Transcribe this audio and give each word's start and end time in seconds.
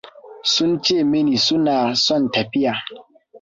Sun 0.51 0.71
ce 0.87 0.97
mini 1.11 1.37
suna 1.45 1.77
son 2.05 2.23
tafiya. 2.33 2.73